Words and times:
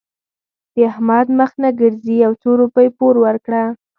د 0.73 0.75
احمد 0.91 1.27
مخ 1.39 1.51
نه 1.63 1.69
ګرځي؛ 1.79 2.15
يو 2.25 2.33
څو 2.41 2.49
روپۍ 2.61 2.87
پور 2.97 3.15
ورکړه. 3.25 3.63